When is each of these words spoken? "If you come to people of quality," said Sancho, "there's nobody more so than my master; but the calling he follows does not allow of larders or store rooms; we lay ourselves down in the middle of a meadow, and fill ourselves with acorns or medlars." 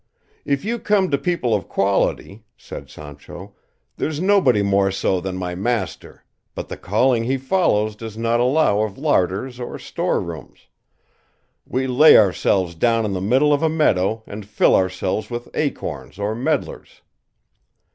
"If 0.45 0.65
you 0.65 0.79
come 0.79 1.11
to 1.11 1.17
people 1.19 1.53
of 1.53 1.69
quality," 1.69 2.43
said 2.57 2.89
Sancho, 2.89 3.53
"there's 3.97 4.19
nobody 4.19 4.63
more 4.63 4.89
so 4.89 5.21
than 5.21 5.37
my 5.37 5.53
master; 5.53 6.23
but 6.55 6.69
the 6.69 6.75
calling 6.75 7.25
he 7.25 7.37
follows 7.37 7.95
does 7.95 8.17
not 8.17 8.39
allow 8.39 8.81
of 8.81 8.97
larders 8.97 9.59
or 9.59 9.77
store 9.77 10.19
rooms; 10.19 10.65
we 11.67 11.85
lay 11.85 12.17
ourselves 12.17 12.73
down 12.73 13.05
in 13.05 13.13
the 13.13 13.21
middle 13.21 13.53
of 13.53 13.61
a 13.61 13.69
meadow, 13.69 14.23
and 14.25 14.47
fill 14.47 14.73
ourselves 14.73 15.29
with 15.29 15.49
acorns 15.53 16.17
or 16.17 16.33
medlars." 16.33 17.01